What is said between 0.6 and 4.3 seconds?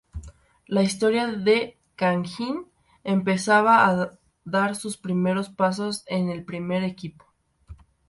La historia de Kangin empezaba a